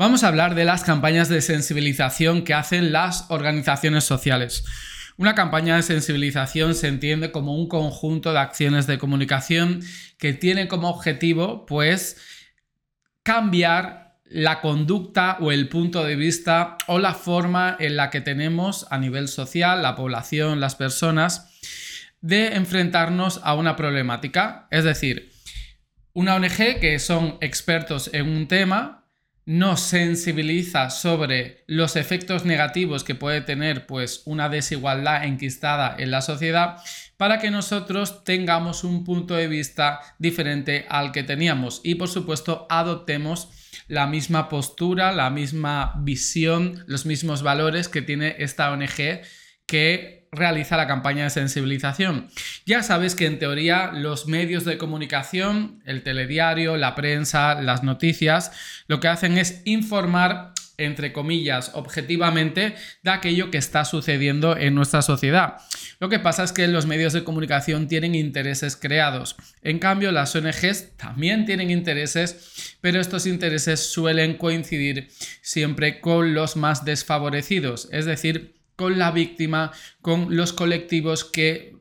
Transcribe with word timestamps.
Vamos 0.00 0.24
a 0.24 0.28
hablar 0.28 0.54
de 0.54 0.64
las 0.64 0.82
campañas 0.82 1.28
de 1.28 1.42
sensibilización 1.42 2.42
que 2.42 2.54
hacen 2.54 2.90
las 2.90 3.26
organizaciones 3.28 4.02
sociales. 4.04 4.64
Una 5.18 5.34
campaña 5.34 5.76
de 5.76 5.82
sensibilización 5.82 6.74
se 6.74 6.88
entiende 6.88 7.30
como 7.32 7.54
un 7.54 7.68
conjunto 7.68 8.32
de 8.32 8.38
acciones 8.38 8.86
de 8.86 8.96
comunicación 8.96 9.82
que 10.16 10.32
tiene 10.32 10.68
como 10.68 10.88
objetivo, 10.88 11.66
pues, 11.66 12.16
cambiar 13.22 14.16
la 14.24 14.62
conducta 14.62 15.36
o 15.38 15.52
el 15.52 15.68
punto 15.68 16.02
de 16.02 16.16
vista 16.16 16.78
o 16.86 16.98
la 16.98 17.12
forma 17.12 17.76
en 17.78 17.96
la 17.96 18.08
que 18.08 18.22
tenemos 18.22 18.86
a 18.90 18.96
nivel 18.96 19.28
social, 19.28 19.82
la 19.82 19.96
población, 19.96 20.60
las 20.60 20.76
personas, 20.76 21.60
de 22.22 22.54
enfrentarnos 22.54 23.42
a 23.44 23.52
una 23.52 23.76
problemática. 23.76 24.66
Es 24.70 24.84
decir, 24.84 25.30
una 26.14 26.36
ONG 26.36 26.80
que 26.80 26.98
son 27.00 27.36
expertos 27.42 28.08
en 28.14 28.30
un 28.30 28.48
tema 28.48 28.99
nos 29.46 29.80
sensibiliza 29.80 30.90
sobre 30.90 31.64
los 31.66 31.96
efectos 31.96 32.44
negativos 32.44 33.04
que 33.04 33.14
puede 33.14 33.40
tener 33.40 33.86
pues 33.86 34.22
una 34.24 34.48
desigualdad 34.48 35.24
enquistada 35.24 35.96
en 35.98 36.10
la 36.10 36.22
sociedad 36.22 36.76
para 37.16 37.38
que 37.38 37.50
nosotros 37.50 38.24
tengamos 38.24 38.84
un 38.84 39.04
punto 39.04 39.34
de 39.34 39.48
vista 39.48 40.00
diferente 40.18 40.86
al 40.88 41.12
que 41.12 41.22
teníamos. 41.22 41.80
Y 41.84 41.96
por 41.96 42.08
supuesto 42.08 42.66
adoptemos 42.70 43.48
la 43.88 44.06
misma 44.06 44.48
postura, 44.48 45.12
la 45.12 45.30
misma 45.30 45.94
visión, 45.98 46.84
los 46.86 47.06
mismos 47.06 47.42
valores 47.42 47.88
que 47.88 48.02
tiene 48.02 48.36
esta 48.38 48.70
ONG 48.70 49.22
que 49.70 50.26
realiza 50.32 50.76
la 50.76 50.88
campaña 50.88 51.24
de 51.24 51.30
sensibilización. 51.30 52.28
Ya 52.66 52.82
sabes 52.82 53.14
que 53.14 53.26
en 53.26 53.38
teoría 53.38 53.92
los 53.92 54.26
medios 54.26 54.64
de 54.64 54.78
comunicación, 54.78 55.80
el 55.86 56.02
telediario, 56.02 56.76
la 56.76 56.96
prensa, 56.96 57.60
las 57.60 57.84
noticias, 57.84 58.50
lo 58.88 58.98
que 58.98 59.06
hacen 59.06 59.38
es 59.38 59.62
informar 59.64 60.54
entre 60.76 61.12
comillas, 61.12 61.72
objetivamente 61.74 62.74
de 63.02 63.10
aquello 63.10 63.50
que 63.50 63.58
está 63.58 63.84
sucediendo 63.84 64.56
en 64.56 64.74
nuestra 64.74 65.02
sociedad. 65.02 65.56
Lo 65.98 66.08
que 66.08 66.18
pasa 66.18 66.42
es 66.42 66.52
que 66.52 66.66
los 66.68 66.86
medios 66.86 67.12
de 67.12 67.22
comunicación 67.22 67.86
tienen 67.86 68.14
intereses 68.14 68.76
creados. 68.76 69.36
En 69.60 69.78
cambio, 69.78 70.10
las 70.10 70.34
ONGs 70.34 70.96
también 70.96 71.44
tienen 71.44 71.70
intereses, 71.70 72.78
pero 72.80 72.98
estos 72.98 73.26
intereses 73.26 73.92
suelen 73.92 74.38
coincidir 74.38 75.08
siempre 75.42 76.00
con 76.00 76.32
los 76.32 76.56
más 76.56 76.86
desfavorecidos, 76.86 77.90
es 77.92 78.06
decir, 78.06 78.59
con 78.80 78.98
la 78.98 79.10
víctima, 79.10 79.72
con 80.00 80.34
los 80.34 80.54
colectivos 80.54 81.26
que 81.26 81.76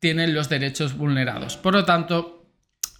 tienen 0.00 0.34
los 0.34 0.48
derechos 0.48 0.96
vulnerados. 0.96 1.56
Por 1.56 1.74
lo 1.74 1.84
tanto, 1.84 2.44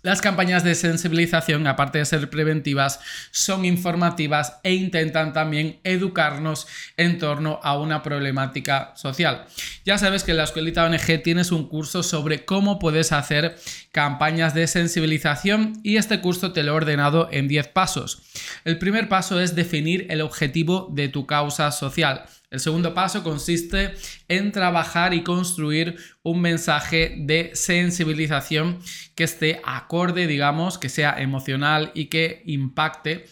las 0.03 0.21
campañas 0.21 0.63
de 0.63 0.77
sensibilización, 0.77 1.67
aparte 1.67 1.99
de 1.99 2.05
ser 2.05 2.31
preventivas, 2.31 3.01
son 3.33 3.65
informativas 3.65 4.61
e 4.63 4.75
intentan 4.75 5.33
también 5.33 5.81
educarnos 5.83 6.69
en 6.97 7.19
torno 7.19 7.59
a 7.65 7.77
una 7.77 8.05
problemática 8.05 8.93
social. 8.95 9.47
Ya 9.85 9.99
sabes 9.99 10.23
que 10.23 10.31
en 10.31 10.37
la 10.37 10.45
Escuelita 10.45 10.85
ONG 10.85 11.25
tienes 11.25 11.51
un 11.51 11.69
curso 11.69 12.05
sobre 12.05 12.45
cómo 12.45 12.79
puedes 12.79 13.11
hacer 13.11 13.57
campañas 13.91 14.55
de 14.55 14.69
sensibilización 14.69 15.81
y 15.83 15.97
este 15.97 16.21
curso 16.21 16.53
te 16.53 16.63
lo 16.63 16.71
he 16.71 16.77
ordenado 16.77 17.29
en 17.33 17.49
10 17.49 17.67
pasos. 17.67 18.23
El 18.65 18.79
primer 18.79 19.09
paso 19.09 19.41
es 19.41 19.57
definir 19.57 20.07
el 20.09 20.21
objetivo 20.21 20.89
de 20.93 21.09
tu 21.09 21.27
causa 21.27 21.73
social. 21.73 22.27
El 22.51 22.59
segundo 22.59 22.95
paso 22.95 23.23
consiste 23.23 23.95
en 24.27 24.51
trabajar 24.51 25.15
y 25.15 25.23
construir 25.23 25.97
un 26.25 26.41
mensaje 26.41 27.15
de 27.17 27.53
sensibilización 27.55 28.81
que 29.15 29.23
esté 29.23 29.61
acorde, 29.65 30.27
digamos, 30.27 30.77
que 30.77 30.89
sea 30.89 31.15
emocional 31.21 31.93
y 31.95 32.07
que 32.07 32.43
impacte 32.47 33.27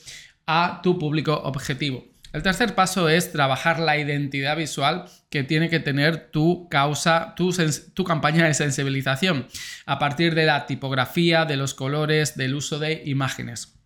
a 0.47 0.81
tu 0.85 1.01
público 1.01 1.35
objetivo. 1.35 2.07
El 2.33 2.43
tercer 2.43 2.77
paso 2.77 3.09
es 3.09 3.33
trabajar 3.33 3.81
la 3.81 3.99
identidad 3.99 4.57
visual 4.57 5.07
que 5.31 5.43
tiene 5.43 5.69
que 5.69 5.81
tener 5.81 6.31
tu 6.31 6.69
causa, 6.69 7.35
tu, 7.35 7.53
tu, 7.95 8.05
campaña 8.05 8.47
de 8.47 8.55
sensibilización, 8.55 9.49
a 9.87 9.99
partir 9.99 10.34
de 10.37 10.47
la 10.47 10.67
tipografía, 10.67 11.45
de 11.45 11.57
los 11.57 11.75
colores, 11.75 12.37
del 12.37 12.55
uso 12.55 12.78
de 12.78 13.03
imágenes. 13.07 13.78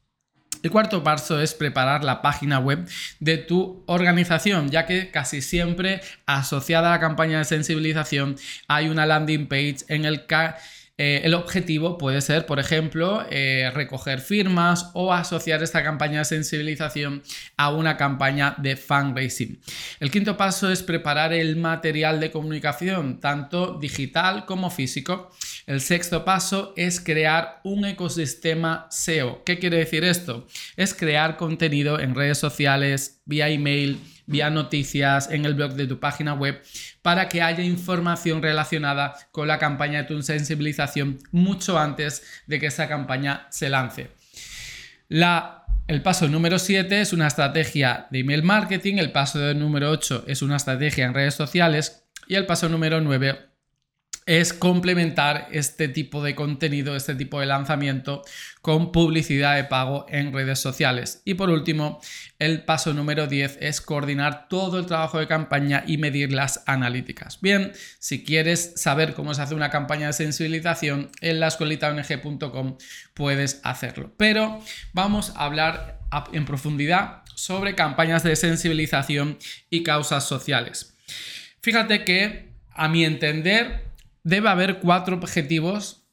El 0.63 0.71
cuarto 0.71 1.03
paso 1.03 1.41
es 1.41 1.55
preparar 1.55 2.05
la 2.05 2.23
página 2.23 2.61
web 2.61 2.89
de 3.19 3.39
tu 3.39 3.83
organización, 3.87 4.71
ya 4.71 4.87
que 4.87 5.11
casi 5.11 5.43
siempre 5.43 6.01
asociada 6.27 6.89
a 6.89 6.93
la 6.93 7.01
campaña 7.01 7.39
de 7.39 7.45
sensibilización 7.45 8.37
hay 8.69 8.89
una 8.89 9.07
landing 9.07 9.49
page 9.49 9.79
en 9.89 10.05
el 10.05 10.27
que 10.27 10.55
eh, 10.99 11.23
el 11.25 11.35
objetivo 11.35 11.99
puede 11.99 12.21
ser, 12.21 12.47
por 12.47 12.61
ejemplo, 12.61 13.25
eh, 13.31 13.73
recoger 13.75 14.21
firmas 14.21 14.91
o 14.93 15.13
asociar 15.13 15.63
esta 15.63 15.83
campaña 15.83 16.19
de 16.19 16.27
sensibilización 16.27 17.23
a 17.57 17.71
una 17.71 17.97
campaña 17.97 18.55
de 18.59 18.77
fundraising. 18.77 19.59
El 20.01 20.11
quinto 20.11 20.37
paso 20.37 20.71
es 20.71 20.83
preparar 20.83 21.33
el 21.33 21.57
material 21.57 22.21
de 22.21 22.31
comunicación, 22.31 23.21
tanto 23.21 23.79
digital 23.81 24.45
como 24.45 24.71
físico. 24.71 25.33
El 25.67 25.81
sexto 25.81 26.25
paso 26.25 26.75
es 26.77 27.01
crear 27.01 27.61
un 27.63 27.85
ecosistema 27.85 28.87
SEO. 28.91 29.45
¿Qué 29.45 29.59
quiere 29.59 29.79
decir 29.79 30.05
esto? 30.05 30.47
Es 30.77 30.93
crear 30.93 31.37
contenido 31.37 32.01
en 32.01 32.15
redes 32.15 32.39
sociales, 32.39 33.23
vía 33.25 33.49
email, 33.49 34.01
vía 34.27 34.51
noticias, 34.51 35.31
en 35.31 35.45
el 35.45 35.55
blog 35.55 35.75
de 35.75 35.87
tu 35.87 36.01
página 36.01 36.35
web, 36.35 36.61
para 37.03 37.29
que 37.29 37.43
haya 37.43 37.63
información 37.63 38.43
relacionada 38.43 39.15
con 39.31 39.47
la 39.47 39.59
campaña 39.59 40.03
de 40.03 40.09
tu 40.09 40.23
sensibilización 40.23 41.21
mucho 41.31 41.79
antes 41.79 42.25
de 42.47 42.59
que 42.59 42.67
esa 42.67 42.89
campaña 42.89 43.47
se 43.51 43.69
lance. 43.69 44.11
La, 45.09 45.65
el 45.87 46.03
paso 46.03 46.29
número 46.29 46.59
7 46.59 47.01
es 47.01 47.13
una 47.13 47.29
estrategia 47.29 48.09
de 48.11 48.21
email 48.21 48.43
marketing, 48.43 48.97
el 48.97 49.13
paso 49.13 49.55
número 49.55 49.91
8 49.91 50.25
es 50.27 50.43
una 50.43 50.57
estrategia 50.57 51.05
en 51.05 51.15
redes 51.15 51.35
sociales 51.35 52.05
y 52.27 52.35
el 52.35 52.47
paso 52.47 52.69
número 52.69 53.01
9 53.01 53.52
es 54.27 54.53
complementar 54.53 55.49
este 55.51 55.89
tipo 55.89 56.23
de 56.23 56.35
contenido, 56.35 56.95
este 56.95 57.15
tipo 57.15 57.41
de 57.41 57.47
lanzamiento 57.47 58.23
con 58.61 58.93
publicidad 58.93 59.57
de 59.57 59.65
pago 59.65 60.07
en 60.09 60.33
redes 60.33 60.61
sociales. 60.61 61.23
Y 61.25 61.35
por 61.35 61.51
último, 61.51 62.01
el 62.39 62.65
paso 62.65 62.95
número 62.95 63.27
10 63.27 63.59
es 63.61 63.81
coordinar 63.81 64.49
todo 64.49 64.79
el 64.79 64.87
trabajo 64.87 65.19
de 65.19 65.27
campaña 65.27 65.83
y 65.87 65.99
medir 65.99 66.33
las 66.33 66.63
analíticas. 66.67 67.41
Bien, 67.41 67.73
si 67.99 68.23
quieres 68.23 68.75
saber 68.77 69.15
cómo 69.15 69.35
se 69.35 69.43
hace 69.43 69.55
una 69.55 69.71
campaña 69.71 70.07
de 70.09 70.13
sensibilización, 70.13 71.11
en 71.21 71.41
la 71.41 71.49
escuelitaong.com 71.49 72.77
puedes 73.15 73.61
hacerlo. 73.65 74.13
Pero 74.17 74.63
vamos 74.93 75.33
a 75.37 75.45
hablar 75.45 76.01
en 76.33 76.45
profundidad 76.45 77.23
sobre 77.35 77.75
campañas 77.75 78.23
de 78.23 78.37
sensibilización 78.37 79.39
y 79.71 79.83
causas 79.83 80.27
sociales. 80.29 80.95
Fíjate 81.61 82.05
que, 82.05 82.51
a 82.71 82.89
mi 82.89 83.05
entender, 83.05 83.92
debe 84.25 84.49
haber 84.49 84.81
cuatro 84.81 85.17
objetivos 85.17 86.05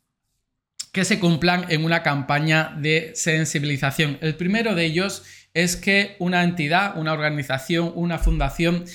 que 0.92 1.06
se 1.06 1.20
cumplan 1.20 1.66
en 1.70 1.86
una 1.86 2.02
campaña 2.02 2.76
de 2.78 3.12
sensibilización. 3.16 4.18
El 4.22 4.36
primero 4.36 4.76
de 4.76 4.86
ellos 4.86 5.24
es 5.54 5.76
que 5.76 6.16
una 6.20 6.44
entidad, 6.44 6.98
una 6.98 7.14
organización, 7.14 7.92
una 7.96 8.18
fundación 8.18 8.86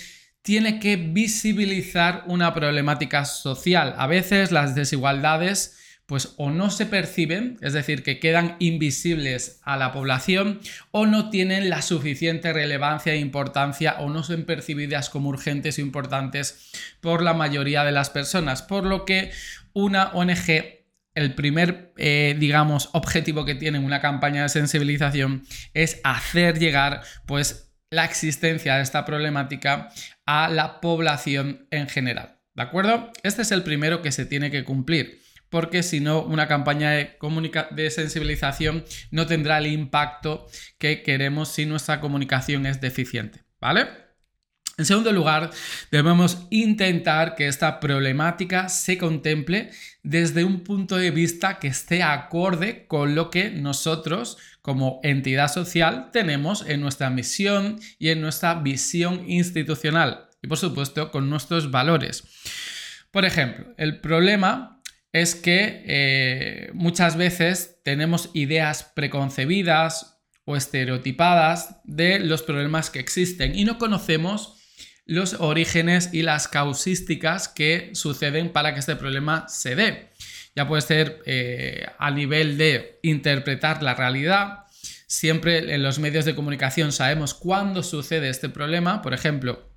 tiene 0.42 0.78
que 0.78 0.96
visibilizar 0.96 2.24
una 2.26 2.52
problemática 2.52 3.24
social. 3.24 3.94
A 3.96 4.06
veces 4.06 4.52
las 4.52 4.74
desigualdades 4.74 5.78
pues 6.06 6.34
o 6.36 6.50
no 6.50 6.70
se 6.70 6.86
perciben, 6.86 7.56
es 7.62 7.72
decir, 7.72 8.02
que 8.02 8.20
quedan 8.20 8.56
invisibles 8.58 9.60
a 9.62 9.76
la 9.76 9.92
población, 9.92 10.60
o 10.90 11.06
no 11.06 11.30
tienen 11.30 11.70
la 11.70 11.82
suficiente 11.82 12.52
relevancia 12.52 13.14
e 13.14 13.18
importancia 13.18 13.96
o 14.00 14.10
no 14.10 14.22
son 14.22 14.44
percibidas 14.44 15.08
como 15.08 15.30
urgentes 15.30 15.78
e 15.78 15.82
importantes 15.82 16.72
por 17.00 17.22
la 17.22 17.32
mayoría 17.32 17.84
de 17.84 17.92
las 17.92 18.10
personas, 18.10 18.62
por 18.62 18.84
lo 18.84 19.04
que 19.04 19.30
una 19.72 20.08
ONG 20.12 20.84
el 21.14 21.34
primer, 21.34 21.92
eh, 21.96 22.34
digamos, 22.38 22.90
objetivo 22.92 23.44
que 23.44 23.54
tiene 23.54 23.78
una 23.78 24.00
campaña 24.00 24.42
de 24.42 24.48
sensibilización 24.48 25.44
es 25.72 26.00
hacer 26.02 26.58
llegar, 26.58 27.02
pues, 27.24 27.72
la 27.90 28.04
existencia 28.04 28.76
de 28.76 28.82
esta 28.82 29.04
problemática 29.04 29.90
a 30.26 30.48
la 30.48 30.80
población 30.80 31.68
en 31.70 31.88
general. 31.88 32.40
¿De 32.54 32.62
acuerdo? 32.62 33.12
Este 33.22 33.42
es 33.42 33.52
el 33.52 33.62
primero 33.62 34.02
que 34.02 34.10
se 34.10 34.26
tiene 34.26 34.50
que 34.50 34.64
cumplir 34.64 35.23
porque 35.54 35.84
si 35.84 36.00
no, 36.00 36.20
una 36.20 36.48
campaña 36.48 36.90
de, 36.90 37.16
de 37.70 37.90
sensibilización 37.92 38.84
no 39.12 39.28
tendrá 39.28 39.58
el 39.58 39.68
impacto 39.68 40.48
que 40.78 41.04
queremos 41.04 41.48
si 41.48 41.64
nuestra 41.64 42.00
comunicación 42.00 42.66
es 42.66 42.80
deficiente, 42.80 43.44
¿vale? 43.60 43.86
En 44.78 44.84
segundo 44.84 45.12
lugar, 45.12 45.52
debemos 45.92 46.48
intentar 46.50 47.36
que 47.36 47.46
esta 47.46 47.78
problemática 47.78 48.68
se 48.68 48.98
contemple 48.98 49.70
desde 50.02 50.42
un 50.42 50.64
punto 50.64 50.96
de 50.96 51.12
vista 51.12 51.60
que 51.60 51.68
esté 51.68 52.02
acorde 52.02 52.88
con 52.88 53.14
lo 53.14 53.30
que 53.30 53.50
nosotros 53.50 54.38
como 54.60 54.98
entidad 55.04 55.52
social 55.52 56.10
tenemos 56.12 56.66
en 56.66 56.80
nuestra 56.80 57.10
misión 57.10 57.78
y 58.00 58.08
en 58.08 58.20
nuestra 58.20 58.54
visión 58.54 59.22
institucional 59.30 60.30
y 60.42 60.48
por 60.48 60.58
supuesto 60.58 61.12
con 61.12 61.30
nuestros 61.30 61.70
valores. 61.70 62.24
Por 63.12 63.24
ejemplo, 63.24 63.72
el 63.76 64.00
problema 64.00 64.73
es 65.14 65.36
que 65.36 65.84
eh, 65.86 66.70
muchas 66.74 67.16
veces 67.16 67.76
tenemos 67.84 68.30
ideas 68.34 68.82
preconcebidas 68.96 70.18
o 70.44 70.56
estereotipadas 70.56 71.76
de 71.84 72.18
los 72.18 72.42
problemas 72.42 72.90
que 72.90 72.98
existen 72.98 73.56
y 73.56 73.64
no 73.64 73.78
conocemos 73.78 74.60
los 75.06 75.34
orígenes 75.34 76.10
y 76.12 76.22
las 76.22 76.48
causísticas 76.48 77.46
que 77.46 77.90
suceden 77.94 78.50
para 78.50 78.74
que 78.74 78.80
este 78.80 78.96
problema 78.96 79.48
se 79.48 79.76
dé. 79.76 80.10
Ya 80.56 80.66
puede 80.66 80.82
ser 80.82 81.22
eh, 81.26 81.86
a 81.96 82.10
nivel 82.10 82.58
de 82.58 82.98
interpretar 83.04 83.84
la 83.84 83.94
realidad. 83.94 84.64
Siempre 85.06 85.74
en 85.74 85.84
los 85.84 86.00
medios 86.00 86.24
de 86.24 86.34
comunicación 86.34 86.90
sabemos 86.90 87.34
cuándo 87.34 87.84
sucede 87.84 88.30
este 88.30 88.48
problema. 88.48 89.00
Por 89.00 89.14
ejemplo, 89.14 89.70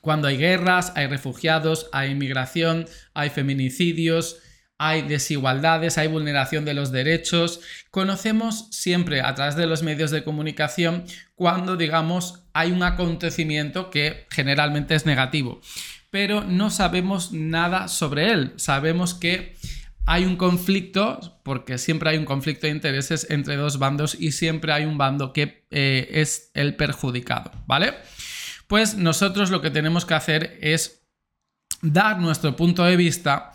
cuando 0.00 0.26
hay 0.26 0.36
guerras, 0.36 0.92
hay 0.96 1.06
refugiados, 1.06 1.88
hay 1.92 2.10
inmigración, 2.10 2.86
hay 3.14 3.30
feminicidios, 3.30 4.40
hay 4.84 5.00
desigualdades, 5.00 5.96
hay 5.96 6.08
vulneración 6.08 6.66
de 6.66 6.74
los 6.74 6.92
derechos. 6.92 7.60
Conocemos 7.90 8.68
siempre 8.70 9.22
a 9.22 9.34
través 9.34 9.56
de 9.56 9.66
los 9.66 9.82
medios 9.82 10.10
de 10.10 10.24
comunicación 10.24 11.04
cuando, 11.34 11.76
digamos, 11.76 12.44
hay 12.52 12.70
un 12.70 12.82
acontecimiento 12.82 13.88
que 13.88 14.26
generalmente 14.30 14.94
es 14.94 15.06
negativo, 15.06 15.62
pero 16.10 16.44
no 16.44 16.68
sabemos 16.68 17.32
nada 17.32 17.88
sobre 17.88 18.32
él. 18.32 18.52
Sabemos 18.56 19.14
que 19.14 19.56
hay 20.04 20.26
un 20.26 20.36
conflicto, 20.36 21.40
porque 21.44 21.78
siempre 21.78 22.10
hay 22.10 22.18
un 22.18 22.26
conflicto 22.26 22.66
de 22.66 22.74
intereses 22.74 23.28
entre 23.30 23.56
dos 23.56 23.78
bandos 23.78 24.14
y 24.20 24.32
siempre 24.32 24.74
hay 24.74 24.84
un 24.84 24.98
bando 24.98 25.32
que 25.32 25.64
eh, 25.70 26.08
es 26.10 26.50
el 26.52 26.76
perjudicado, 26.76 27.50
¿vale? 27.66 27.94
Pues 28.66 28.96
nosotros 28.96 29.48
lo 29.48 29.62
que 29.62 29.70
tenemos 29.70 30.04
que 30.04 30.12
hacer 30.12 30.58
es 30.60 31.06
dar 31.80 32.18
nuestro 32.20 32.54
punto 32.54 32.84
de 32.84 32.96
vista 32.96 33.52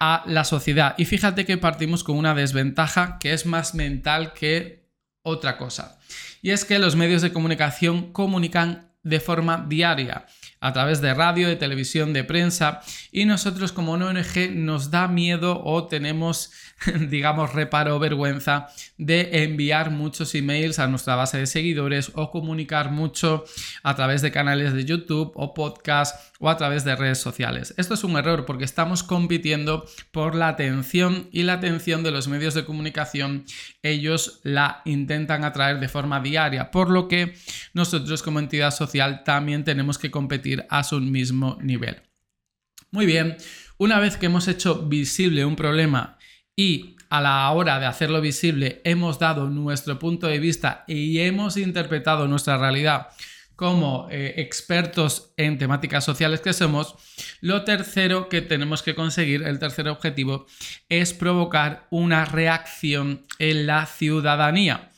a 0.00 0.24
la 0.26 0.44
sociedad. 0.44 0.94
Y 0.98 1.04
fíjate 1.04 1.44
que 1.44 1.58
partimos 1.58 2.02
con 2.02 2.16
una 2.16 2.34
desventaja 2.34 3.18
que 3.20 3.32
es 3.32 3.46
más 3.46 3.74
mental 3.74 4.32
que 4.32 4.88
otra 5.22 5.58
cosa. 5.58 5.98
Y 6.42 6.50
es 6.50 6.64
que 6.64 6.78
los 6.78 6.96
medios 6.96 7.22
de 7.22 7.32
comunicación 7.32 8.12
comunican 8.12 8.90
de 9.02 9.20
forma 9.20 9.64
diaria 9.66 10.26
a 10.60 10.74
través 10.74 11.00
de 11.00 11.14
radio, 11.14 11.48
de 11.48 11.56
televisión, 11.56 12.12
de 12.12 12.22
prensa 12.22 12.82
y 13.10 13.24
nosotros 13.24 13.72
como 13.72 13.92
ONG 13.92 14.50
nos 14.52 14.90
da 14.90 15.08
miedo 15.08 15.62
o 15.64 15.86
tenemos 15.86 16.52
digamos 17.08 17.54
reparo 17.54 17.96
o 17.96 17.98
vergüenza 17.98 18.68
de 18.98 19.42
enviar 19.44 19.90
muchos 19.90 20.34
emails 20.34 20.78
a 20.78 20.86
nuestra 20.86 21.16
base 21.16 21.38
de 21.38 21.46
seguidores 21.46 22.12
o 22.14 22.30
comunicar 22.30 22.90
mucho 22.90 23.44
a 23.82 23.96
través 23.96 24.20
de 24.20 24.32
canales 24.32 24.74
de 24.74 24.84
YouTube 24.84 25.32
o 25.34 25.54
podcast 25.54 26.29
o 26.40 26.48
a 26.48 26.56
través 26.56 26.84
de 26.84 26.96
redes 26.96 27.18
sociales. 27.18 27.74
Esto 27.76 27.94
es 27.94 28.02
un 28.02 28.16
error 28.16 28.46
porque 28.46 28.64
estamos 28.64 29.02
compitiendo 29.02 29.86
por 30.10 30.34
la 30.34 30.48
atención 30.48 31.28
y 31.30 31.42
la 31.42 31.52
atención 31.52 32.02
de 32.02 32.10
los 32.10 32.28
medios 32.28 32.54
de 32.54 32.64
comunicación 32.64 33.44
ellos 33.82 34.40
la 34.42 34.80
intentan 34.86 35.44
atraer 35.44 35.78
de 35.80 35.88
forma 35.88 36.20
diaria, 36.20 36.70
por 36.70 36.88
lo 36.88 37.08
que 37.08 37.34
nosotros 37.74 38.22
como 38.22 38.38
entidad 38.38 38.70
social 38.70 39.22
también 39.22 39.64
tenemos 39.64 39.98
que 39.98 40.10
competir 40.10 40.66
a 40.70 40.82
su 40.82 40.98
mismo 41.00 41.58
nivel. 41.60 42.00
Muy 42.90 43.04
bien, 43.04 43.36
una 43.76 44.00
vez 44.00 44.16
que 44.16 44.26
hemos 44.26 44.48
hecho 44.48 44.86
visible 44.88 45.44
un 45.44 45.56
problema 45.56 46.16
y 46.56 46.96
a 47.10 47.20
la 47.20 47.50
hora 47.50 47.78
de 47.78 47.86
hacerlo 47.86 48.22
visible 48.22 48.80
hemos 48.84 49.18
dado 49.18 49.50
nuestro 49.50 49.98
punto 49.98 50.26
de 50.26 50.38
vista 50.38 50.84
y 50.86 51.18
hemos 51.18 51.58
interpretado 51.58 52.26
nuestra 52.28 52.56
realidad 52.56 53.08
como 53.60 54.08
eh, 54.10 54.36
expertos 54.38 55.34
en 55.36 55.58
temáticas 55.58 56.02
sociales 56.02 56.40
que 56.40 56.54
somos, 56.54 56.94
lo 57.42 57.62
tercero 57.62 58.30
que 58.30 58.40
tenemos 58.40 58.82
que 58.82 58.94
conseguir, 58.94 59.42
el 59.42 59.58
tercer 59.58 59.86
objetivo, 59.88 60.46
es 60.88 61.12
provocar 61.12 61.86
una 61.90 62.24
reacción 62.24 63.26
en 63.38 63.66
la 63.66 63.84
ciudadanía. 63.84 64.88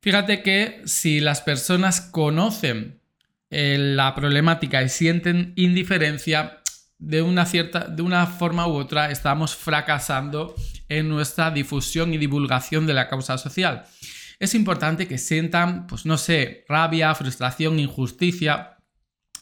Fíjate 0.00 0.42
que 0.42 0.80
si 0.86 1.20
las 1.20 1.42
personas 1.42 2.00
conocen 2.00 3.02
eh, 3.50 3.76
la 3.78 4.14
problemática 4.14 4.82
y 4.82 4.88
sienten 4.88 5.52
indiferencia, 5.56 6.62
de 6.98 7.20
una 7.20 7.44
cierta, 7.44 7.80
de 7.80 8.00
una 8.00 8.26
forma 8.26 8.66
u 8.66 8.72
otra, 8.72 9.10
estamos 9.10 9.54
fracasando 9.54 10.54
en 10.88 11.10
nuestra 11.10 11.50
difusión 11.50 12.14
y 12.14 12.16
divulgación 12.16 12.86
de 12.86 12.94
la 12.94 13.08
causa 13.08 13.36
social 13.36 13.84
es 14.38 14.54
importante 14.54 15.08
que 15.08 15.18
sientan, 15.18 15.86
pues 15.86 16.06
no 16.06 16.18
sé, 16.18 16.64
rabia, 16.68 17.14
frustración, 17.14 17.78
injusticia 17.78 18.76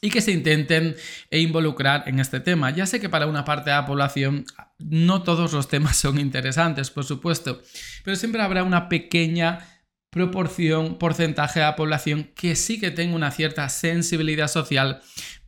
y 0.00 0.10
que 0.10 0.20
se 0.20 0.32
intenten 0.32 0.96
involucrar 1.30 2.04
en 2.06 2.20
este 2.20 2.40
tema. 2.40 2.70
Ya 2.70 2.86
sé 2.86 3.00
que 3.00 3.08
para 3.08 3.26
una 3.26 3.44
parte 3.44 3.70
de 3.70 3.76
la 3.76 3.86
población 3.86 4.44
no 4.78 5.22
todos 5.22 5.52
los 5.52 5.68
temas 5.68 5.96
son 5.98 6.18
interesantes, 6.18 6.90
por 6.90 7.04
supuesto, 7.04 7.62
pero 8.04 8.16
siempre 8.16 8.42
habrá 8.42 8.62
una 8.62 8.88
pequeña 8.88 9.66
proporción, 10.10 10.98
porcentaje 10.98 11.58
de 11.58 11.66
la 11.66 11.74
población 11.74 12.30
que 12.36 12.54
sí 12.54 12.78
que 12.78 12.92
tenga 12.92 13.16
una 13.16 13.32
cierta 13.32 13.68
sensibilidad 13.68 14.46
social 14.46 15.00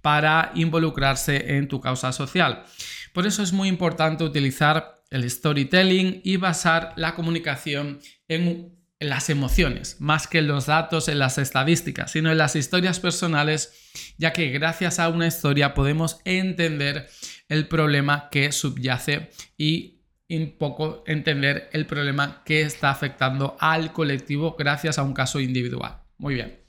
para 0.03 0.51
involucrarse 0.55 1.57
en 1.57 1.69
tu 1.69 1.81
causa 1.81 2.13
social. 2.13 2.65
Por 3.13 3.27
eso 3.27 3.43
es 3.43 3.53
muy 3.53 3.69
importante 3.69 4.25
utilizar 4.25 5.03
el 5.11 5.29
storytelling 5.31 6.21
y 6.25 6.37
basar 6.37 6.95
la 6.97 7.15
comunicación 7.15 8.01
en 8.27 8.77
en 8.99 9.11
las 9.11 9.29
emociones, 9.29 9.97
más 10.01 10.27
que 10.27 10.39
en 10.39 10.47
los 10.47 10.67
datos, 10.67 11.09
en 11.09 11.19
las 11.19 11.39
estadísticas, 11.39 12.13
sino 12.13 12.31
en 12.31 12.39
las 12.39 12.57
historias 12.57 12.99
personales, 12.99 13.73
ya 14.17 14.33
que 14.33 14.49
gracias 14.51 14.99
a 14.99 15.09
una 15.09 15.27
historia 15.27 15.75
podemos 15.75 16.21
entender 16.25 17.09
el 17.49 17.69
problema 17.69 18.29
que 18.31 18.53
subyace 18.53 19.31
y 19.59 20.01
un 20.29 20.57
poco 20.59 21.05
entender 21.07 21.69
el 21.73 21.87
problema 21.87 22.43
que 22.45 22.63
está 22.63 22.91
afectando 22.91 23.57
al 23.61 23.93
colectivo 23.93 24.57
gracias 24.59 24.99
a 24.99 25.03
un 25.03 25.13
caso 25.13 25.41
individual. 25.41 26.01
Muy 26.19 26.35
bien. 26.35 26.67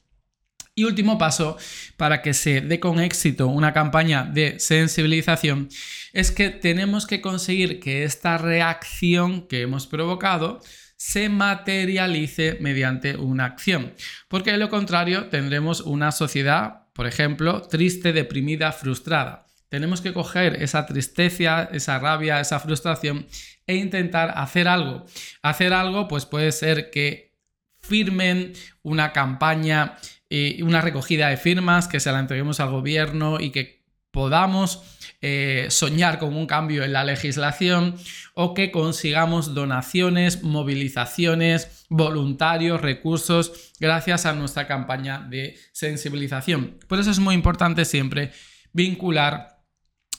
Y 0.76 0.84
último 0.84 1.18
paso 1.18 1.58
para 1.96 2.22
que 2.22 2.36
se 2.36 2.62
dé 2.62 2.80
con 2.80 3.00
éxito 3.00 3.48
una 3.48 3.74
campaña 3.74 4.26
de 4.26 4.60
sensibilización 4.60 5.70
es 6.14 6.30
que 6.30 6.52
tenemos 6.52 7.08
que 7.08 7.20
conseguir 7.20 7.80
que 7.80 8.04
esta 8.04 8.38
reacción 8.38 9.48
que 9.48 9.62
hemos 9.62 9.88
provocado 9.88 10.62
se 10.98 11.30
materialice 11.30 12.58
mediante 12.60 13.16
una 13.16 13.46
acción. 13.46 13.94
Porque 14.28 14.52
de 14.52 14.58
lo 14.58 14.70
contrario 14.70 15.28
tendremos 15.28 15.82
una 15.82 16.12
sociedad, 16.12 16.88
por 16.94 17.08
ejemplo, 17.08 17.62
triste, 17.62 18.12
deprimida, 18.12 18.72
frustrada. 18.74 19.46
Tenemos 19.70 20.02
que 20.02 20.14
coger 20.14 20.62
esa 20.62 20.86
tristeza, 20.86 21.70
esa 21.72 22.00
rabia, 22.00 22.40
esa 22.40 22.60
frustración 22.60 23.28
e 23.66 23.76
intentar 23.76 24.34
hacer 24.36 24.68
algo. 24.68 25.06
Hacer 25.42 25.74
algo 25.74 26.08
pues 26.08 26.26
puede 26.26 26.52
ser 26.52 26.90
que 26.90 27.38
firmen 27.80 28.54
una 28.82 29.14
campaña, 29.14 29.98
y 30.30 30.62
una 30.62 30.82
recogida 30.82 31.30
de 31.30 31.38
firmas, 31.38 31.88
que 31.88 32.00
se 32.00 32.12
la 32.12 32.20
entreguemos 32.20 32.60
al 32.60 32.70
gobierno 32.70 33.40
y 33.40 33.52
que 33.52 33.86
podamos 34.12 34.97
eh, 35.22 35.68
soñar 35.70 36.20
con 36.20 36.36
un 36.36 36.46
cambio 36.46 36.84
en 36.84 36.94
la 36.94 37.04
legislación 37.04 37.96
o 38.36 38.54
que 38.54 38.72
consigamos 38.72 39.56
donaciones, 39.56 40.44
movilizaciones, 40.44 41.86
voluntarios, 41.90 42.82
recursos, 42.82 43.74
gracias 43.80 44.26
a 44.26 44.34
nuestra 44.34 44.68
campaña 44.68 45.26
de 45.28 45.58
sensibilización. 45.72 46.78
Por 46.88 47.00
eso 47.00 47.10
es 47.10 47.20
muy 47.20 47.34
importante 47.34 47.84
siempre 47.86 48.32
vincular 48.74 49.58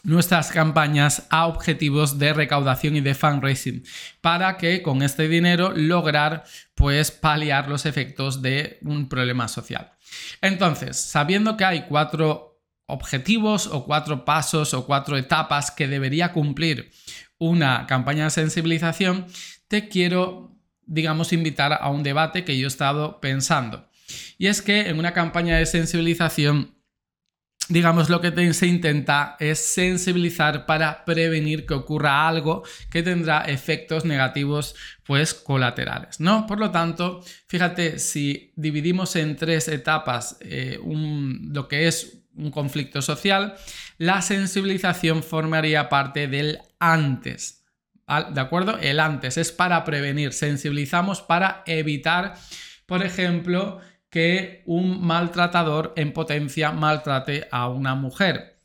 nuestras 0.02 0.50
campañas 0.50 1.26
a 1.30 1.46
objetivos 1.46 2.18
de 2.18 2.32
recaudación 2.32 2.96
y 2.96 3.00
de 3.00 3.14
fundraising 3.14 3.84
para 4.20 4.56
que 4.56 4.82
con 4.82 5.02
este 5.02 5.28
dinero 5.28 5.72
lograr 5.74 6.44
pues 6.74 7.10
paliar 7.10 7.68
los 7.68 7.86
efectos 7.86 8.40
de 8.42 8.78
un 8.82 9.08
problema 9.08 9.48
social. 9.48 9.92
Entonces, 10.40 10.96
sabiendo 10.98 11.56
que 11.56 11.64
hay 11.64 11.82
cuatro 11.82 12.47
objetivos 12.88 13.66
o 13.66 13.84
cuatro 13.84 14.24
pasos 14.24 14.74
o 14.74 14.86
cuatro 14.86 15.16
etapas 15.16 15.70
que 15.70 15.86
debería 15.86 16.32
cumplir 16.32 16.90
una 17.38 17.86
campaña 17.86 18.24
de 18.24 18.30
sensibilización, 18.30 19.26
te 19.68 19.88
quiero, 19.88 20.56
digamos, 20.86 21.32
invitar 21.32 21.78
a 21.80 21.90
un 21.90 22.02
debate 22.02 22.44
que 22.44 22.58
yo 22.58 22.66
he 22.66 22.68
estado 22.68 23.20
pensando. 23.20 23.88
Y 24.38 24.46
es 24.46 24.62
que 24.62 24.88
en 24.88 24.98
una 24.98 25.12
campaña 25.12 25.58
de 25.58 25.66
sensibilización, 25.66 26.74
digamos, 27.68 28.08
lo 28.08 28.22
que 28.22 28.54
se 28.54 28.66
intenta 28.66 29.36
es 29.38 29.58
sensibilizar 29.58 30.64
para 30.64 31.04
prevenir 31.04 31.66
que 31.66 31.74
ocurra 31.74 32.26
algo 32.26 32.64
que 32.90 33.02
tendrá 33.02 33.42
efectos 33.42 34.06
negativos, 34.06 34.74
pues, 35.04 35.34
colaterales, 35.34 36.20
¿no? 36.20 36.46
Por 36.46 36.58
lo 36.58 36.70
tanto, 36.70 37.22
fíjate, 37.48 37.98
si 37.98 38.54
dividimos 38.56 39.14
en 39.14 39.36
tres 39.36 39.68
etapas 39.68 40.38
eh, 40.40 40.80
lo 40.82 41.68
que 41.68 41.86
es 41.86 42.17
un 42.38 42.50
conflicto 42.50 43.02
social, 43.02 43.56
la 43.98 44.22
sensibilización 44.22 45.22
formaría 45.22 45.88
parte 45.88 46.28
del 46.28 46.60
antes. 46.78 47.64
¿De 48.32 48.40
acuerdo? 48.40 48.78
El 48.78 49.00
antes 49.00 49.36
es 49.36 49.52
para 49.52 49.84
prevenir, 49.84 50.32
sensibilizamos 50.32 51.20
para 51.20 51.62
evitar, 51.66 52.34
por 52.86 53.04
ejemplo, 53.04 53.80
que 54.08 54.62
un 54.64 55.06
maltratador 55.06 55.92
en 55.96 56.12
potencia 56.14 56.72
maltrate 56.72 57.48
a 57.50 57.68
una 57.68 57.94
mujer. 57.94 58.58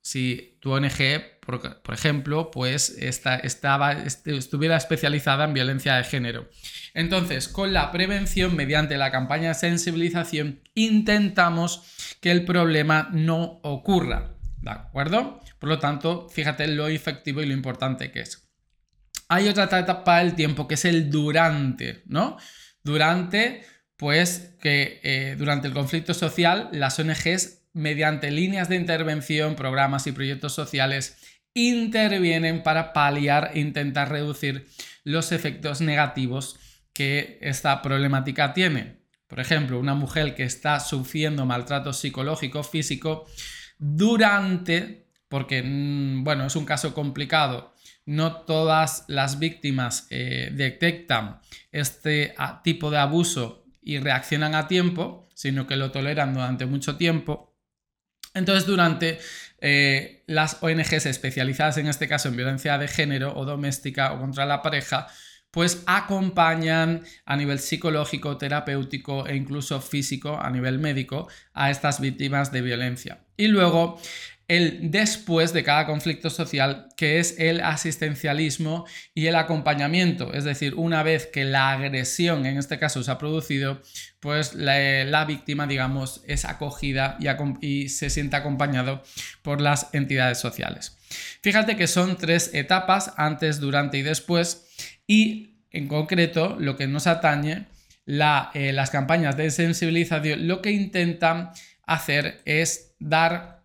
Si 0.00 0.56
tu 0.60 0.72
ONG 0.72 1.35
por, 1.46 1.80
por 1.82 1.94
ejemplo, 1.94 2.50
pues 2.50 2.90
estaba, 2.98 3.92
estuviera 3.92 4.76
especializada 4.76 5.44
en 5.44 5.54
violencia 5.54 5.94
de 5.94 6.04
género. 6.04 6.50
Entonces, 6.92 7.48
con 7.48 7.72
la 7.72 7.92
prevención, 7.92 8.56
mediante 8.56 8.96
la 8.96 9.12
campaña 9.12 9.48
de 9.48 9.54
sensibilización, 9.54 10.60
intentamos 10.74 12.16
que 12.20 12.32
el 12.32 12.44
problema 12.44 13.08
no 13.12 13.60
ocurra. 13.62 14.34
¿De 14.60 14.70
acuerdo? 14.70 15.40
Por 15.58 15.68
lo 15.68 15.78
tanto, 15.78 16.28
fíjate 16.28 16.66
lo 16.66 16.88
efectivo 16.88 17.40
y 17.40 17.46
lo 17.46 17.52
importante 17.52 18.10
que 18.10 18.20
es. 18.20 18.48
Hay 19.28 19.48
otra 19.48 19.64
etapa 19.64 20.18
del 20.18 20.34
tiempo 20.34 20.66
que 20.66 20.74
es 20.74 20.84
el 20.84 21.10
durante, 21.10 22.02
¿no? 22.06 22.36
Durante, 22.82 23.62
pues 23.96 24.54
que 24.60 25.00
eh, 25.02 25.36
durante 25.38 25.68
el 25.68 25.74
conflicto 25.74 26.14
social 26.14 26.68
las 26.72 26.98
ONGs, 26.98 27.66
mediante 27.72 28.30
líneas 28.30 28.70
de 28.70 28.76
intervención, 28.76 29.54
programas 29.54 30.06
y 30.06 30.12
proyectos 30.12 30.54
sociales, 30.54 31.18
intervienen 31.56 32.62
para 32.62 32.92
paliar 32.92 33.50
e 33.54 33.60
intentar 33.60 34.10
reducir 34.10 34.68
los 35.04 35.32
efectos 35.32 35.80
negativos 35.80 36.58
que 36.92 37.38
esta 37.40 37.80
problemática 37.80 38.52
tiene. 38.52 38.98
Por 39.26 39.40
ejemplo, 39.40 39.80
una 39.80 39.94
mujer 39.94 40.34
que 40.34 40.44
está 40.44 40.78
sufriendo 40.80 41.46
maltrato 41.46 41.94
psicológico, 41.94 42.62
físico, 42.62 43.26
durante, 43.78 45.08
porque, 45.28 45.62
mm, 45.62 46.24
bueno, 46.24 46.46
es 46.46 46.56
un 46.56 46.66
caso 46.66 46.92
complicado, 46.92 47.74
no 48.04 48.42
todas 48.42 49.04
las 49.08 49.38
víctimas 49.38 50.06
eh, 50.10 50.50
detectan 50.52 51.40
este 51.72 52.34
tipo 52.62 52.90
de 52.90 52.98
abuso 52.98 53.64
y 53.80 53.98
reaccionan 53.98 54.54
a 54.54 54.68
tiempo, 54.68 55.28
sino 55.34 55.66
que 55.66 55.76
lo 55.76 55.90
toleran 55.90 56.34
durante 56.34 56.66
mucho 56.66 56.96
tiempo. 56.96 57.56
Entonces, 58.36 58.66
durante 58.66 59.18
eh, 59.60 60.22
las 60.26 60.62
ONGs 60.62 61.06
especializadas 61.06 61.78
en 61.78 61.86
este 61.86 62.08
caso 62.08 62.28
en 62.28 62.36
violencia 62.36 62.78
de 62.78 62.88
género 62.88 63.36
o 63.36 63.44
doméstica 63.44 64.12
o 64.12 64.20
contra 64.20 64.46
la 64.46 64.62
pareja, 64.62 65.06
pues 65.50 65.82
acompañan 65.86 67.02
a 67.24 67.36
nivel 67.36 67.58
psicológico, 67.58 68.36
terapéutico 68.36 69.26
e 69.26 69.36
incluso 69.36 69.80
físico, 69.80 70.38
a 70.38 70.50
nivel 70.50 70.78
médico, 70.78 71.28
a 71.54 71.70
estas 71.70 72.00
víctimas 72.00 72.52
de 72.52 72.60
violencia. 72.60 73.20
Y 73.38 73.48
luego 73.48 73.98
el 74.48 74.90
después 74.90 75.52
de 75.52 75.64
cada 75.64 75.86
conflicto 75.86 76.30
social, 76.30 76.88
que 76.96 77.18
es 77.18 77.34
el 77.38 77.60
asistencialismo 77.60 78.86
y 79.14 79.26
el 79.26 79.34
acompañamiento. 79.34 80.32
Es 80.32 80.44
decir, 80.44 80.74
una 80.74 81.02
vez 81.02 81.26
que 81.26 81.44
la 81.44 81.72
agresión, 81.72 82.46
en 82.46 82.56
este 82.56 82.78
caso, 82.78 83.02
se 83.02 83.10
ha 83.10 83.18
producido, 83.18 83.82
pues 84.20 84.54
la, 84.54 85.24
víctima, 85.24 85.66
digamos, 85.66 86.22
es 86.26 86.44
acogida 86.44 87.18
y, 87.60 87.88
se 87.88 88.10
siente 88.10 88.36
acompañado 88.36 89.02
por 89.42 89.60
las 89.60 89.88
entidades 89.92 90.38
sociales. 90.38 90.96
Fíjate 91.42 91.76
que 91.76 91.86
son 91.86 92.16
tres 92.16 92.50
etapas, 92.54 93.12
antes, 93.16 93.58
durante 93.60 93.98
y 93.98 94.02
después, 94.02 94.66
y 95.06 95.56
en 95.70 95.88
concreto 95.88 96.56
lo 96.58 96.76
que 96.76 96.86
nos 96.86 97.06
atañe, 97.06 97.66
eh, 98.06 98.72
las 98.72 98.90
campañas 98.90 99.36
de 99.36 99.50
sensibilización 99.50 100.46
lo 100.46 100.62
que 100.62 100.70
intentan 100.70 101.50
hacer 101.86 102.40
es 102.44 102.94
dar, 103.00 103.55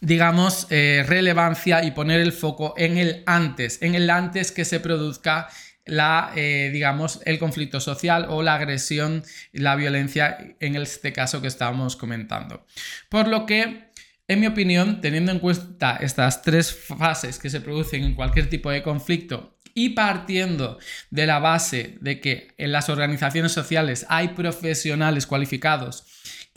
digamos, 0.00 0.66
eh, 0.70 1.04
relevancia 1.06 1.84
y 1.84 1.90
poner 1.90 2.20
el 2.20 2.32
foco 2.32 2.74
en 2.76 2.98
el 2.98 3.22
antes, 3.26 3.82
en 3.82 3.94
el 3.94 4.08
antes 4.10 4.52
que 4.52 4.64
se 4.64 4.80
produzca 4.80 5.48
la, 5.84 6.32
eh, 6.36 6.70
digamos, 6.72 7.20
el 7.24 7.38
conflicto 7.38 7.80
social 7.80 8.26
o 8.28 8.42
la 8.42 8.54
agresión, 8.54 9.24
la 9.52 9.74
violencia, 9.74 10.38
en 10.60 10.76
este 10.76 11.12
caso 11.12 11.40
que 11.40 11.48
estábamos 11.48 11.96
comentando. 11.96 12.66
Por 13.08 13.26
lo 13.26 13.46
que, 13.46 13.90
en 14.28 14.40
mi 14.40 14.46
opinión, 14.46 15.00
teniendo 15.00 15.32
en 15.32 15.38
cuenta 15.38 15.96
estas 16.00 16.42
tres 16.42 16.72
fases 16.72 17.38
que 17.38 17.50
se 17.50 17.60
producen 17.60 18.04
en 18.04 18.14
cualquier 18.14 18.48
tipo 18.50 18.70
de 18.70 18.82
conflicto 18.82 19.58
y 19.74 19.90
partiendo 19.90 20.78
de 21.10 21.26
la 21.26 21.38
base 21.38 21.96
de 22.00 22.20
que 22.20 22.48
en 22.58 22.72
las 22.72 22.88
organizaciones 22.88 23.52
sociales 23.52 24.06
hay 24.08 24.28
profesionales 24.28 25.26
cualificados 25.26 26.04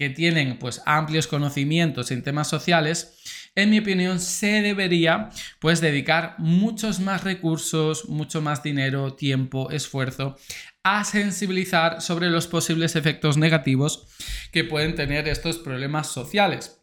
que 0.02 0.10
tienen 0.10 0.58
pues 0.58 0.82
amplios 0.88 1.28
conocimientos 1.28 2.10
en 2.10 2.24
temas 2.24 2.50
sociales, 2.50 3.22
en 3.54 3.70
mi 3.70 3.78
opinión 3.78 4.20
se 4.20 4.64
debería 4.64 5.30
pues 5.60 5.80
dedicar 5.80 6.34
muchos 6.40 7.00
más 7.00 7.24
recursos, 7.24 8.10
mucho 8.10 8.42
más 8.42 8.64
dinero, 8.64 9.14
tiempo, 9.14 9.70
esfuerzo 9.70 10.40
a 10.82 11.04
sensibilizar 11.04 12.02
sobre 12.02 12.32
los 12.32 12.48
posibles 12.48 12.96
efectos 12.96 13.38
negativos 13.38 14.08
que 14.52 14.64
pueden 14.64 14.96
tener 14.96 15.28
estos 15.28 15.60
problemas 15.60 16.08
sociales. 16.08 16.81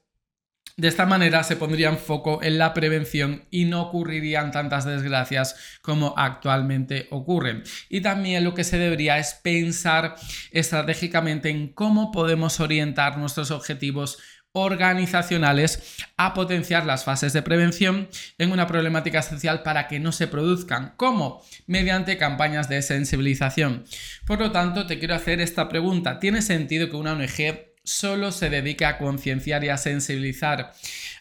De 0.78 0.86
esta 0.86 1.06
manera 1.06 1.42
se 1.42 1.56
pondría 1.56 1.88
en 1.88 1.98
foco 1.98 2.38
en 2.40 2.56
la 2.56 2.72
prevención 2.72 3.42
y 3.50 3.64
no 3.64 3.82
ocurrirían 3.82 4.52
tantas 4.52 4.84
desgracias 4.84 5.56
como 5.82 6.14
actualmente 6.16 7.08
ocurren. 7.10 7.64
Y 7.88 8.00
también 8.00 8.44
lo 8.44 8.54
que 8.54 8.62
se 8.62 8.78
debería 8.78 9.18
es 9.18 9.34
pensar 9.34 10.14
estratégicamente 10.52 11.50
en 11.50 11.72
cómo 11.72 12.12
podemos 12.12 12.60
orientar 12.60 13.18
nuestros 13.18 13.50
objetivos 13.50 14.18
organizacionales 14.52 15.96
a 16.16 16.32
potenciar 16.32 16.86
las 16.86 17.02
fases 17.02 17.32
de 17.32 17.42
prevención 17.42 18.08
en 18.38 18.52
una 18.52 18.68
problemática 18.68 19.22
social 19.22 19.64
para 19.64 19.88
que 19.88 19.98
no 19.98 20.12
se 20.12 20.28
produzcan. 20.28 20.94
¿Cómo? 20.96 21.44
Mediante 21.66 22.18
campañas 22.18 22.68
de 22.68 22.82
sensibilización. 22.82 23.84
Por 24.24 24.38
lo 24.38 24.52
tanto, 24.52 24.86
te 24.86 25.00
quiero 25.00 25.16
hacer 25.16 25.40
esta 25.40 25.68
pregunta. 25.68 26.20
¿Tiene 26.20 26.40
sentido 26.40 26.88
que 26.88 26.96
una 26.96 27.14
ONG 27.14 27.67
solo 27.88 28.32
se 28.32 28.50
dedica 28.50 28.90
a 28.90 28.98
concienciar 28.98 29.64
y 29.64 29.70
a 29.70 29.78
sensibilizar 29.78 30.72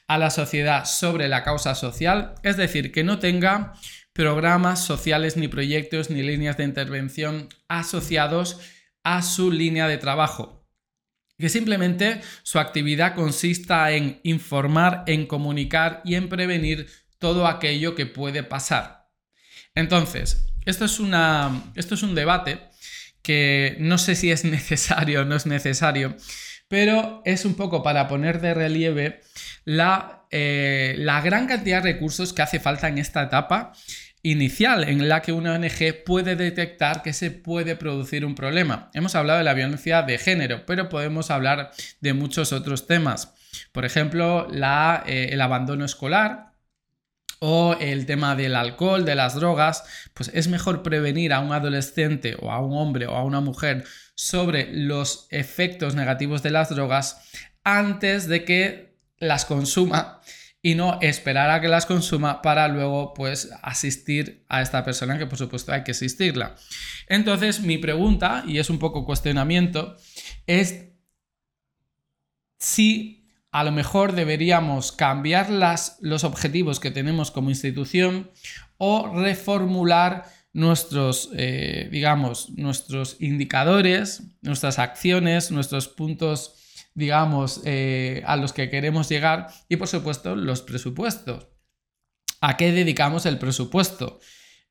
a 0.07 0.17
la 0.17 0.29
sociedad 0.29 0.85
sobre 0.85 1.27
la 1.27 1.43
causa 1.43 1.75
social, 1.75 2.35
es 2.43 2.57
decir, 2.57 2.91
que 2.91 3.03
no 3.03 3.19
tenga 3.19 3.73
programas 4.13 4.83
sociales 4.83 5.37
ni 5.37 5.47
proyectos 5.47 6.09
ni 6.09 6.23
líneas 6.23 6.57
de 6.57 6.63
intervención 6.65 7.49
asociados 7.67 8.59
a 9.03 9.21
su 9.21 9.51
línea 9.51 9.87
de 9.87 9.97
trabajo. 9.97 10.67
Que 11.37 11.49
simplemente 11.49 12.21
su 12.43 12.59
actividad 12.59 13.15
consista 13.15 13.91
en 13.91 14.19
informar, 14.23 15.03
en 15.07 15.27
comunicar 15.27 16.01
y 16.03 16.15
en 16.15 16.29
prevenir 16.29 16.87
todo 17.19 17.47
aquello 17.47 17.95
que 17.95 18.07
puede 18.07 18.43
pasar. 18.43 19.07
Entonces, 19.75 20.47
esto 20.65 20.85
es, 20.85 20.99
una, 20.99 21.71
esto 21.75 21.93
es 21.93 22.01
un 22.01 22.15
debate 22.15 22.59
que 23.21 23.77
no 23.79 23.97
sé 23.97 24.15
si 24.15 24.31
es 24.31 24.43
necesario 24.45 25.21
o 25.21 25.25
no 25.25 25.35
es 25.35 25.45
necesario, 25.45 26.15
pero 26.67 27.21
es 27.25 27.45
un 27.45 27.55
poco 27.55 27.83
para 27.83 28.07
poner 28.07 28.41
de 28.41 28.53
relieve 28.53 29.21
la, 29.65 30.25
eh, 30.31 30.95
la 30.97 31.21
gran 31.21 31.47
cantidad 31.47 31.81
de 31.81 31.93
recursos 31.93 32.33
que 32.33 32.41
hace 32.41 32.59
falta 32.59 32.87
en 32.87 32.97
esta 32.97 33.23
etapa 33.23 33.73
inicial 34.23 34.83
en 34.83 35.07
la 35.07 35.21
que 35.21 35.31
una 35.31 35.53
ONG 35.53 36.03
puede 36.05 36.35
detectar 36.35 37.01
que 37.01 37.13
se 37.13 37.31
puede 37.31 37.75
producir 37.75 38.25
un 38.25 38.35
problema. 38.35 38.89
Hemos 38.93 39.15
hablado 39.15 39.39
de 39.39 39.45
la 39.45 39.53
violencia 39.53 40.01
de 40.01 40.17
género, 40.17 40.65
pero 40.65 40.89
podemos 40.89 41.31
hablar 41.31 41.71
de 42.01 42.13
muchos 42.13 42.51
otros 42.51 42.87
temas. 42.87 43.33
Por 43.71 43.85
ejemplo, 43.85 44.47
eh, 44.51 45.29
el 45.31 45.41
abandono 45.41 45.85
escolar, 45.85 46.51
o 47.39 47.75
el 47.79 48.05
tema 48.05 48.35
del 48.35 48.55
alcohol, 48.55 49.05
de 49.05 49.15
las 49.15 49.35
drogas, 49.35 49.83
pues 50.13 50.31
es 50.33 50.47
mejor 50.47 50.83
prevenir 50.83 51.33
a 51.33 51.39
un 51.39 51.53
adolescente 51.53 52.35
o 52.39 52.51
a 52.51 52.59
un 52.59 52.77
hombre 52.77 53.07
o 53.07 53.15
a 53.15 53.23
una 53.23 53.41
mujer 53.41 53.83
sobre 54.15 54.71
los 54.73 55.27
efectos 55.29 55.95
negativos 55.95 56.41
de 56.43 56.51
las 56.51 56.69
drogas 56.69 57.21
antes 57.63 58.27
de 58.27 58.43
que 58.43 58.97
las 59.19 59.45
consuma 59.45 60.21
y 60.61 60.75
no 60.75 60.99
esperar 61.01 61.49
a 61.49 61.61
que 61.61 61.67
las 61.67 61.85
consuma 61.85 62.41
para 62.41 62.67
luego 62.67 63.13
pues 63.13 63.49
asistir 63.61 64.43
a 64.49 64.61
esta 64.61 64.83
persona 64.83 65.17
que 65.17 65.27
por 65.27 65.37
supuesto 65.37 65.71
hay 65.71 65.83
que 65.83 65.91
asistirla. 65.91 66.55
Entonces 67.07 67.61
mi 67.61 67.77
pregunta, 67.77 68.43
y 68.45 68.57
es 68.57 68.69
un 68.69 68.79
poco 68.79 69.05
cuestionamiento, 69.05 69.95
es 70.45 70.87
si 72.57 73.16
a 73.51 73.63
lo 73.63 73.71
mejor 73.71 74.13
deberíamos 74.13 74.91
cambiar 74.91 75.49
las, 75.49 75.97
los 76.01 76.23
objetivos 76.23 76.79
que 76.79 76.91
tenemos 76.91 77.31
como 77.31 77.49
institución 77.49 78.31
o 78.77 79.11
reformular 79.13 80.25
nuestros, 80.53 81.29
eh, 81.35 81.87
digamos, 81.91 82.49
nuestros 82.51 83.17
indicadores, 83.19 84.23
nuestras 84.41 84.79
acciones, 84.79 85.51
nuestros 85.51 85.87
puntos, 85.87 86.55
digamos, 86.93 87.61
eh, 87.63 88.23
a 88.25 88.35
los 88.37 88.53
que 88.53 88.69
queremos 88.69 89.07
llegar 89.07 89.49
y, 89.69 89.75
por 89.75 89.87
supuesto, 89.87 90.35
los 90.35 90.61
presupuestos. 90.61 91.47
¿A 92.41 92.57
qué 92.57 92.71
dedicamos 92.71 93.25
el 93.25 93.37
presupuesto? 93.37 94.19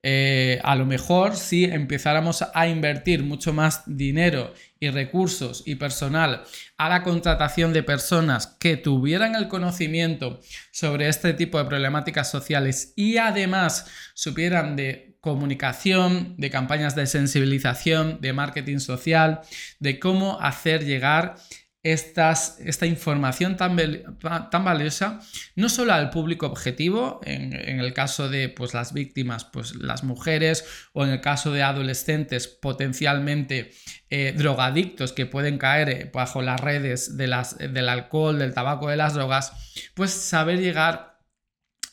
Eh, 0.09 0.61
a 0.63 0.77
lo 0.77 0.87
mejor 0.87 1.35
si 1.35 1.65
empezáramos 1.65 2.45
a 2.55 2.69
invertir 2.69 3.25
mucho 3.25 3.53
más 3.53 3.83
dinero 3.87 4.55
y 4.79 4.89
recursos 4.91 5.65
y 5.67 5.75
personal 5.75 6.45
a 6.77 6.89
la 6.89 7.03
contratación 7.03 7.73
de 7.73 7.83
personas 7.83 8.47
que 8.61 8.77
tuvieran 8.77 9.35
el 9.35 9.49
conocimiento 9.49 10.39
sobre 10.71 11.09
este 11.09 11.33
tipo 11.33 11.59
de 11.59 11.65
problemáticas 11.65 12.31
sociales 12.31 12.93
y 12.95 13.17
además 13.17 13.91
supieran 14.15 14.77
de 14.77 15.17
comunicación, 15.21 16.37
de 16.39 16.51
campañas 16.51 16.95
de 16.95 17.09
sensibilización, 17.09 18.21
de 18.21 18.33
marketing 18.33 18.79
social, 18.79 19.41
de 19.81 19.99
cómo 19.99 20.39
hacer 20.41 20.85
llegar 20.85 21.35
esta 21.93 22.87
información 22.87 23.57
tan, 23.57 23.77
tan, 24.51 24.65
valiosa 24.65 25.21
no 25.55 25.69
solo 25.69 25.93
al 25.93 26.11
público 26.11 26.47
objetivo, 26.47 27.21
en, 27.25 27.53
el 27.53 27.93
caso 27.93 28.29
de 28.29 28.49
pues, 28.49 28.75
las 28.75 28.93
víctimas, 28.93 29.45
pues 29.45 29.77
las 29.77 30.03
mujeres, 30.03 30.65
o 30.93 31.05
en 31.05 31.11
el 31.11 31.21
caso 31.21 31.53
de 31.53 31.63
adolescentes 31.63 32.49
potencialmente 32.49 33.71
eh, 34.11 34.35
drogadictos 34.37 35.13
que 35.13 35.27
pueden 35.27 35.59
caer 35.59 35.89
eh, 35.89 36.11
bajo 36.13 36.43
las 36.43 36.61
redes 36.61 37.17
de 37.17 37.29
las, 37.29 37.59
del 37.59 37.89
alcohol, 37.89 38.39
del 38.39 38.53
tabaco, 38.53 38.89
de 38.89 38.97
las 38.97 39.15
drogas, 39.15 39.53
pues 39.95 40.11
saber 40.11 40.59
llegar 40.59 41.17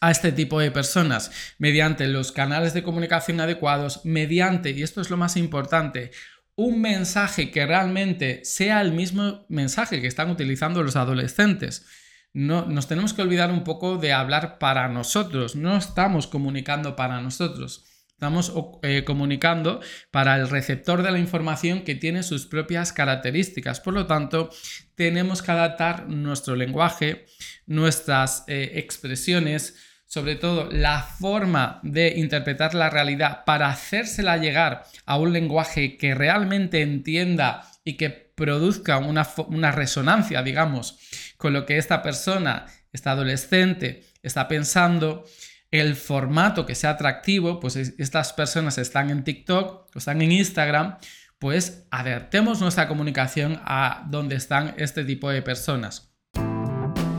a 0.04 0.12
este 0.12 0.34
tipo 0.34 0.60
de 0.60 0.70
personas 0.70 1.32
mediante 1.60 2.08
los 2.08 2.34
canales 2.34 2.74
de 2.74 2.84
comunicación 2.84 3.40
adecuados, 3.40 4.02
mediante, 4.04 4.72
y 4.72 4.84
esto 4.84 5.00
es 5.00 5.10
lo 5.10 5.16
más 5.16 5.38
importante, 5.38 6.12
un 6.56 6.82
mensaje 6.82 7.52
que 7.52 7.66
realmente 7.66 8.46
sea 8.46 8.82
el 8.82 8.92
mismo 8.92 9.46
mensaje 9.50 10.02
que 10.02 10.08
están 10.08 10.30
utilizando 10.30 10.84
los 10.84 10.96
adolescentes. 10.96 11.86
No, 12.34 12.66
nos 12.66 12.88
tenemos 12.88 13.14
que 13.14 13.22
olvidar 13.22 13.52
un 13.52 13.64
poco 13.64 13.98
de 13.98 14.12
hablar 14.14 14.58
para 14.58 14.88
nosotros, 14.88 15.56
no 15.56 15.78
estamos 15.78 16.26
comunicando 16.26 16.96
para 16.96 17.22
nosotros, 17.22 17.86
estamos 18.08 18.52
eh, 18.82 19.04
comunicando 19.04 19.82
para 20.10 20.36
el 20.38 20.50
receptor 20.50 21.04
de 21.04 21.12
la 21.12 21.20
información 21.20 21.84
que 21.84 21.94
tiene 21.94 22.24
sus 22.24 22.48
propias 22.48 22.92
características. 22.92 23.82
Por 23.82 23.94
lo 23.94 24.08
tanto, 24.08 24.50
tenemos 24.96 25.44
que 25.44 25.52
adaptar 25.52 26.08
nuestro 26.08 26.56
lenguaje, 26.56 27.26
nuestras 27.68 28.46
eh, 28.48 28.72
expresiones, 28.76 29.76
sobre 30.14 30.36
todo 30.36 30.70
la 30.72 31.02
forma 31.02 31.80
de 31.82 32.14
interpretar 32.18 32.76
la 32.76 32.92
realidad 32.92 33.46
para 33.46 33.70
hacérsela 33.70 34.38
llegar 34.38 34.84
a 35.08 35.18
un 35.18 35.34
lenguaje 35.34 35.98
que 35.98 36.14
realmente 36.14 36.84
entienda 36.84 37.68
y 37.84 37.94
que 37.98 38.12
produzca 38.12 39.00
una, 39.00 39.28
una 39.48 39.72
resonancia, 39.72 40.44
digamos, 40.44 41.00
con 41.38 41.52
lo 41.52 41.66
que 41.66 41.80
esta 41.80 42.04
persona, 42.04 42.68
esta 42.92 43.10
adolescente, 43.10 44.04
está 44.22 44.48
pensando, 44.48 45.26
el 45.72 45.96
formato 45.96 46.68
que 46.68 46.76
sea 46.76 46.92
atractivo, 46.92 47.60
pues 47.60 47.76
estas 47.76 48.34
personas 48.34 48.78
están 48.78 49.10
en 49.10 49.24
TikTok 49.24 49.96
están 49.96 50.22
en 50.22 50.32
Instagram, 50.32 51.00
pues 51.40 51.88
adaptemos 51.90 52.62
nuestra 52.62 52.88
comunicación 52.88 53.60
a 53.66 54.06
donde 54.12 54.36
están 54.36 54.76
este 54.78 55.06
tipo 55.06 55.32
de 55.32 55.42
personas. 55.42 56.13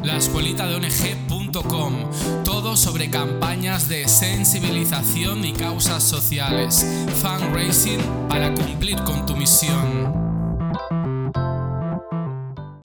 La 0.04 0.18
escuelita 0.18 0.66
de 0.66 0.76
ONG.com 0.76 1.94
todo 2.44 2.76
sobre 2.76 3.08
campañas 3.08 3.88
de 3.88 4.06
sensibilización 4.06 5.44
y 5.44 5.52
causas 5.52 6.02
sociales. 6.02 6.86
Fundraising 7.22 8.00
para 8.28 8.52
cumplir 8.52 9.02
con 9.04 9.24
tu 9.24 9.34
misión. 9.36 10.23